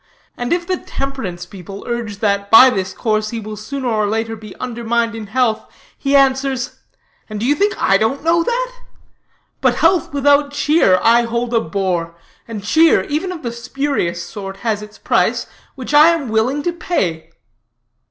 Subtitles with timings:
[0.35, 4.35] And if the temperance people urge that, by this course, he will sooner or later
[4.35, 6.79] be undermined in health, he answers,
[7.29, 8.79] 'And do you think I don't know that?
[9.61, 12.15] But health without cheer I hold a bore;
[12.47, 15.45] and cheer, even of the spurious sort, has its price,
[15.75, 17.31] which I am willing to pay.'"